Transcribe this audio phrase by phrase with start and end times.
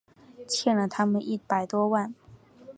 [0.49, 2.11] 欠了他们一百多万